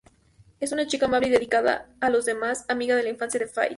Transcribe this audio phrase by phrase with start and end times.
[0.59, 3.69] Es una chica amable y dedicada a los demás, amiga de infancia de Fayt.